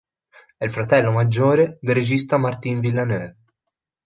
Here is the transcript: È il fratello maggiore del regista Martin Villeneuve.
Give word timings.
È 0.57 0.63
il 0.63 0.71
fratello 0.71 1.11
maggiore 1.11 1.77
del 1.79 1.93
regista 1.93 2.37
Martin 2.37 2.79
Villeneuve. 2.79 3.37